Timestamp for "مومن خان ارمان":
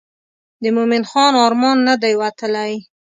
0.75-1.77